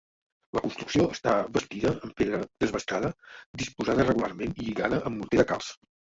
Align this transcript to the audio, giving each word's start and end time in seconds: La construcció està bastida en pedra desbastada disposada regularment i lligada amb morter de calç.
La 0.57 0.61
construcció 0.67 1.03
està 1.15 1.33
bastida 1.57 1.91
en 2.07 2.13
pedra 2.21 2.39
desbastada 2.63 3.11
disposada 3.63 4.05
regularment 4.07 4.55
i 4.55 4.65
lligada 4.69 5.01
amb 5.11 5.21
morter 5.21 5.39
de 5.43 5.47
calç. 5.53 5.69